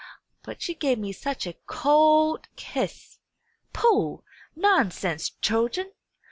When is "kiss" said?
2.55-3.19